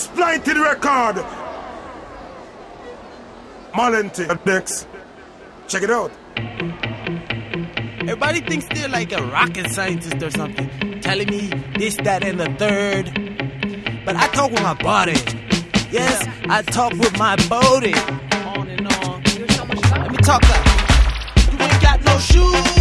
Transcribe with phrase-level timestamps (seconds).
[0.00, 1.16] exploited record.
[3.74, 4.86] Malente Dex.
[5.68, 6.10] Check it out.
[8.00, 11.48] Everybody thinks they're like a rocket scientist or something, telling me
[11.78, 13.12] this, that, and the third.
[14.06, 15.18] But I talk with my body.
[15.90, 17.92] Yes, I talk with my body.
[18.56, 19.22] On and on.
[19.22, 20.42] Let me talk.
[21.52, 22.79] You ain't got no shoes.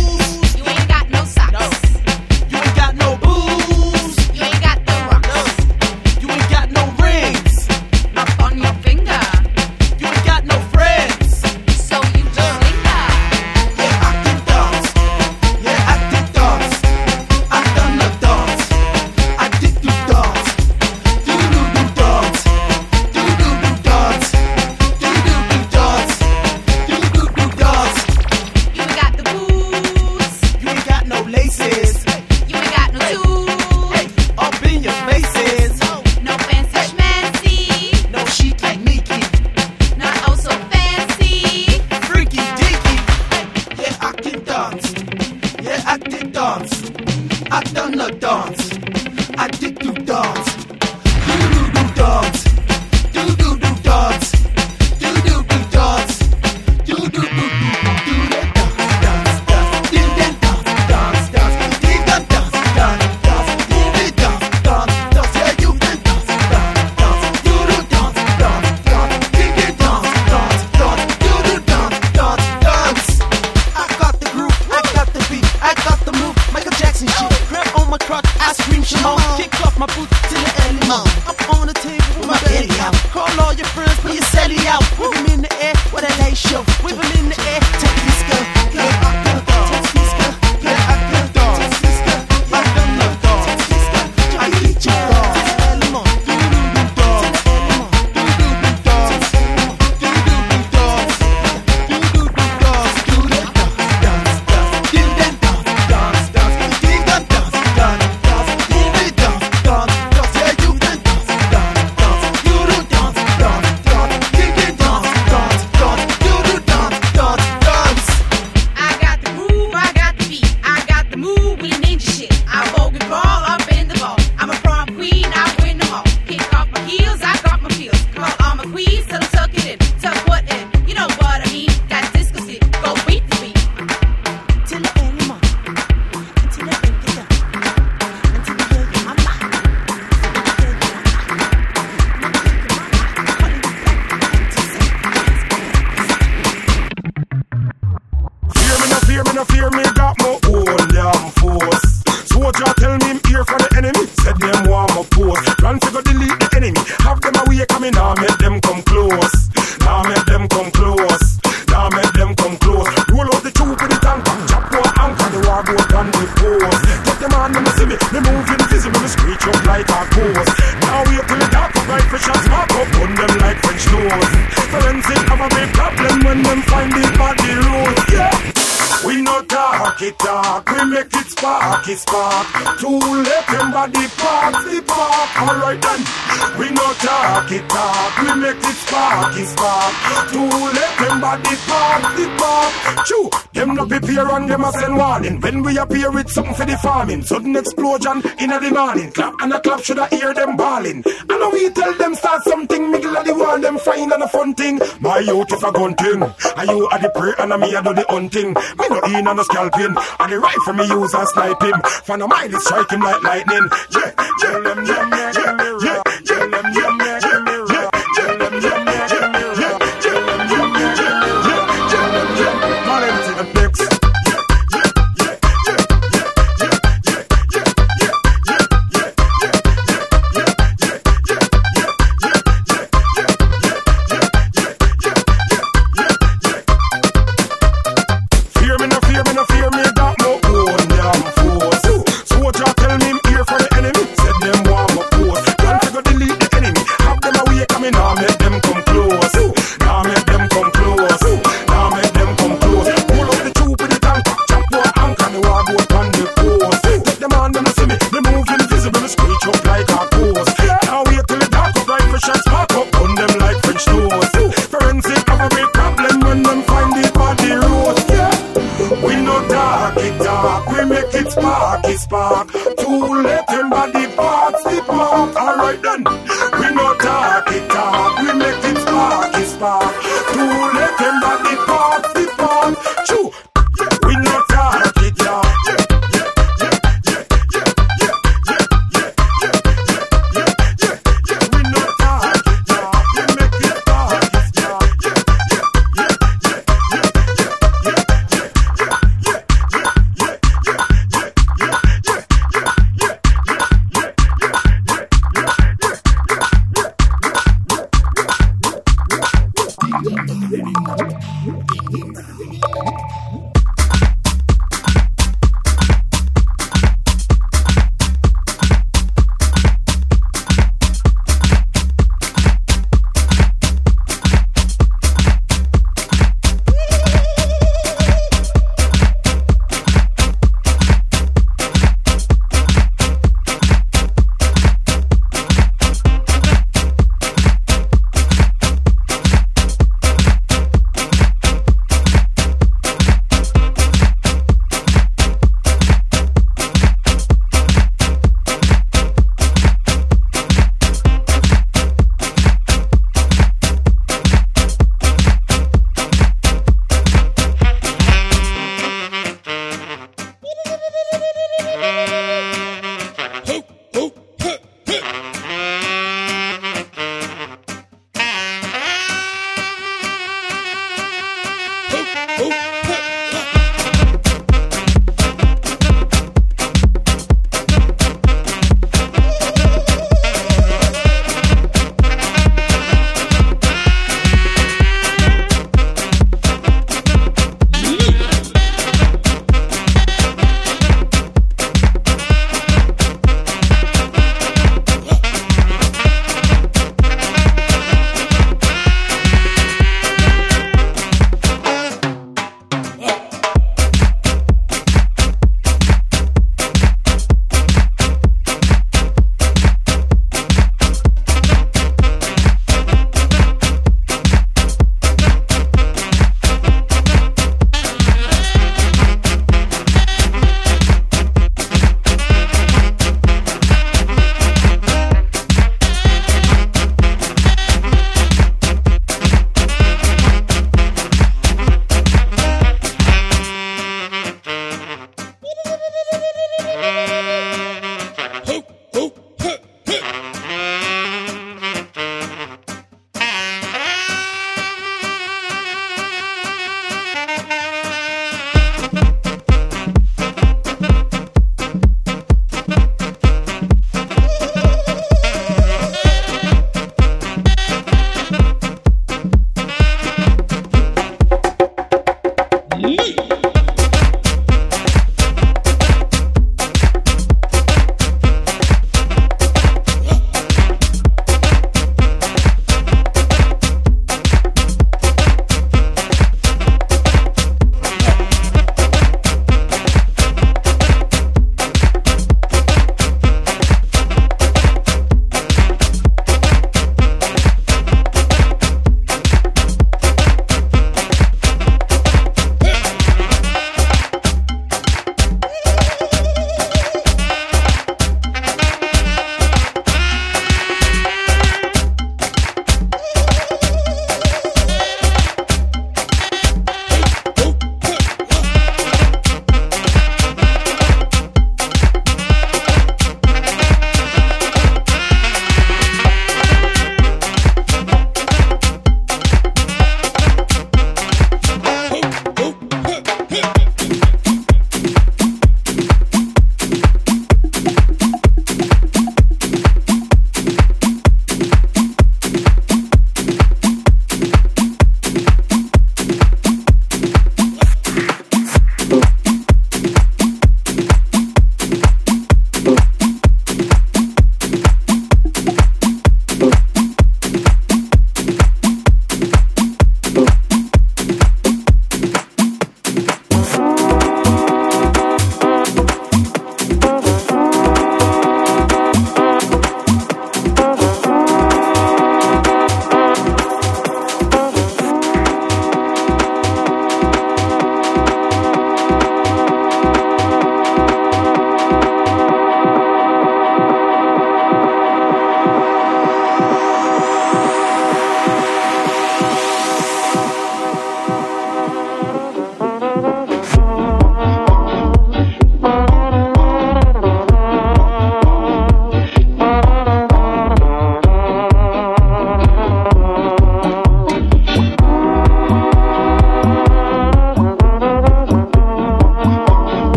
[195.80, 197.24] Appear with something for the farming.
[197.24, 199.12] Sudden explosion in the morning.
[199.12, 201.04] Clap and a clap should I hear them bawling.
[201.30, 204.28] I know we tell them start something, middle of the world them fine and a
[204.28, 204.80] fun thing.
[205.00, 206.22] My youth is a gun thing.
[206.22, 208.54] And you are the prey and me I do the hunting.
[208.54, 209.96] Me no in and no scalping.
[210.20, 211.82] And the rifle me use and snipe him.
[212.04, 213.68] For no mind is striking like lightning.
[213.92, 214.12] Yeah,
[214.44, 215.80] yeah, yeah, yeah, yeah.
[215.84, 216.09] yeah.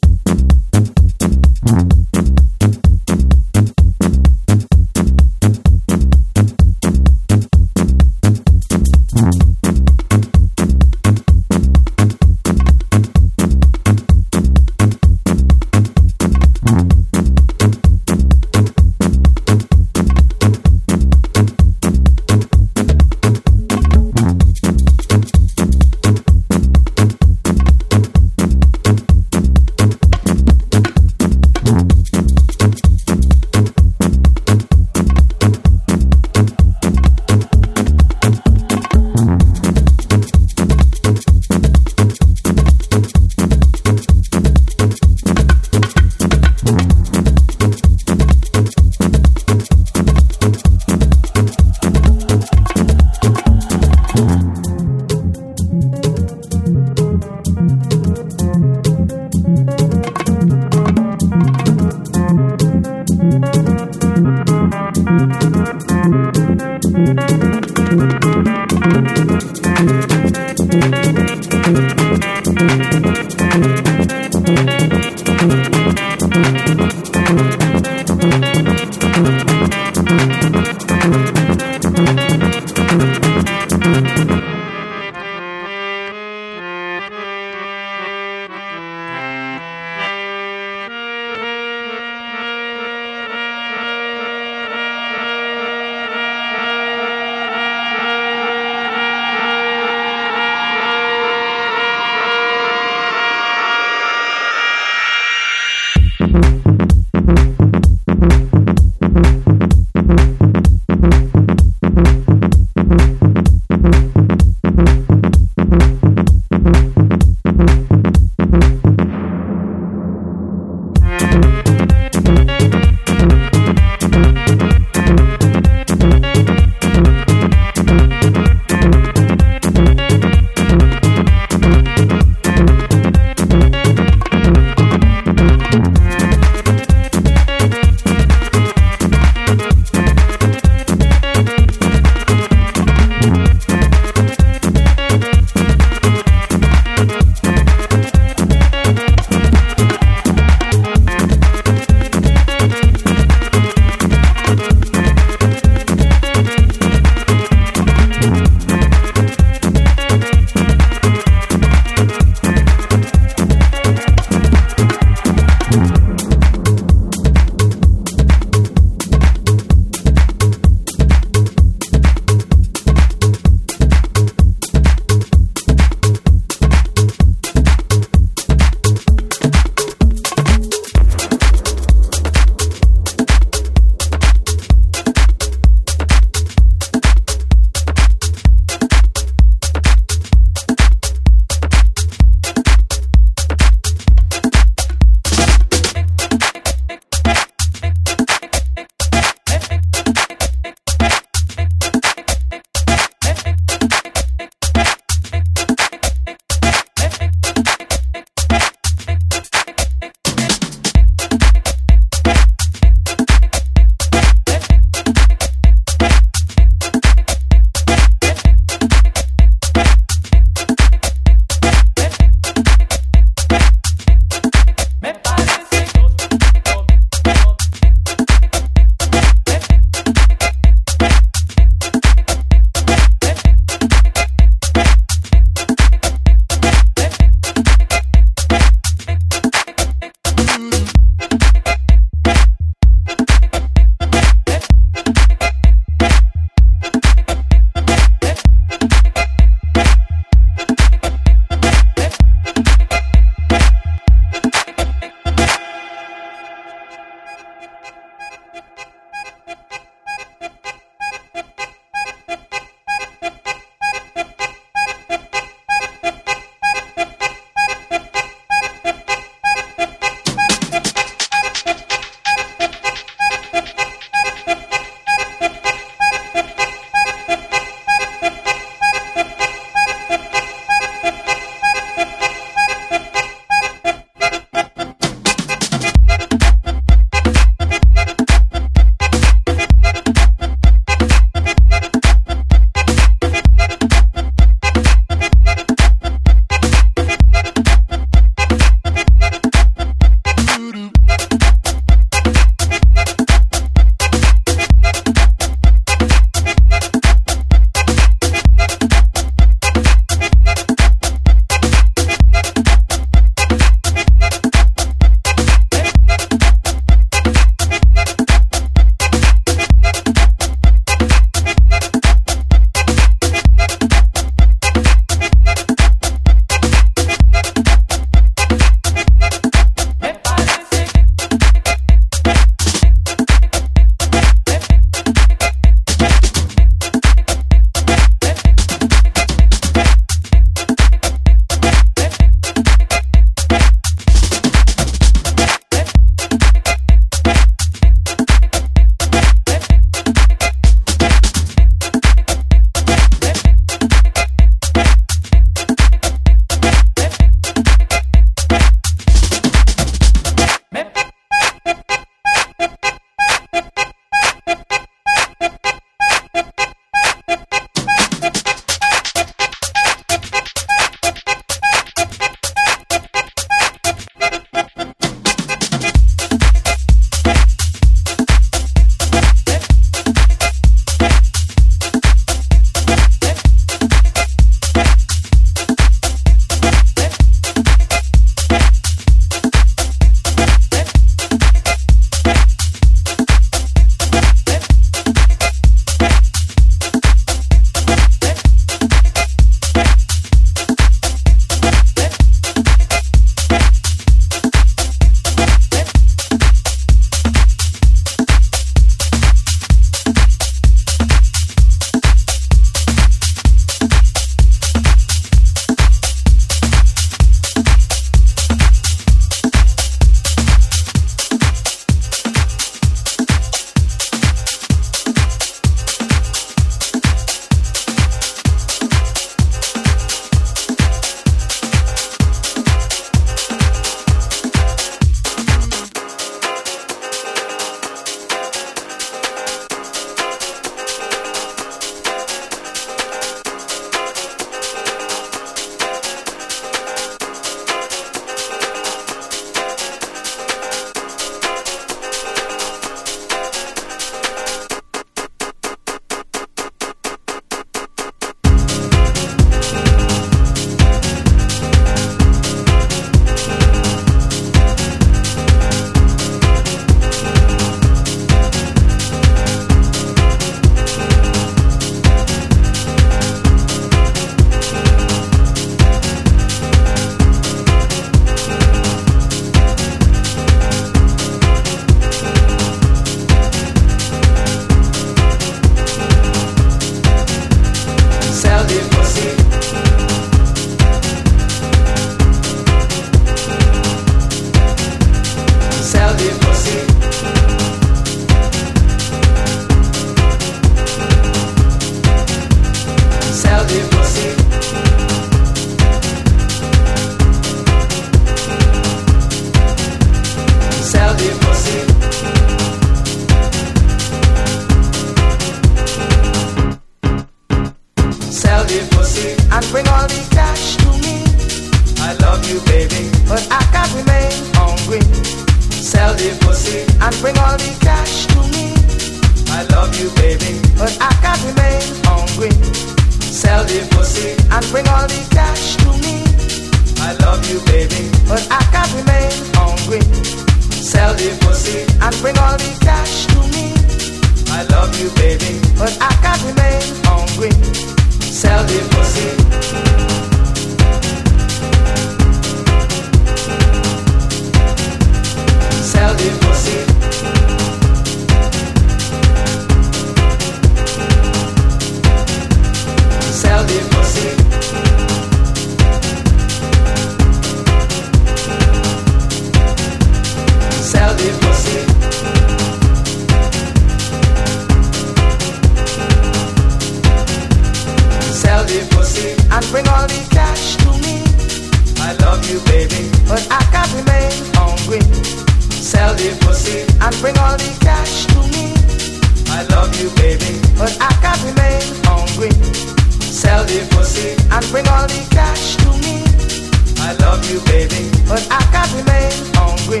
[598.50, 600.00] I can't remain hungry.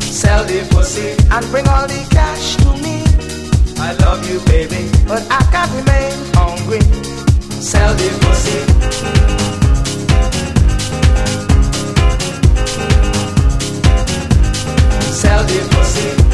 [0.00, 3.04] Sell the pussy and bring all the cash to me.
[3.78, 6.80] I love you, baby, but I can't remain hungry.
[7.60, 8.76] Sell the pussy.
[15.16, 16.25] sell the pussy.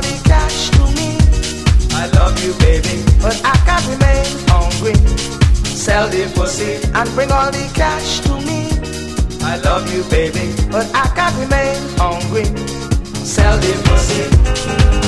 [0.00, 1.08] money cash to me.
[1.92, 4.94] I love you, baby, but I can't remain hungry.
[5.64, 8.60] Sell the pussy and bring all the cash to me.
[9.42, 12.46] I love you, baby, but I can't remain hungry.
[13.24, 14.99] Sell the pussy.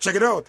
[0.00, 0.48] Check it out.